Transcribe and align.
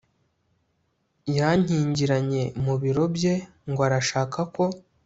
yankingiranye 1.37 2.43
mubiro 2.63 3.03
bye 3.15 3.33
ngo 3.69 3.81
arashaka 3.87 4.39
ko 4.55 4.63